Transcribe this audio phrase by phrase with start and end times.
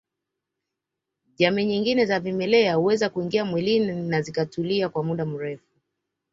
[1.35, 5.79] Jamii nyingine za vimelea huweza kuingia mwili na zikatulia kwa muda mrefu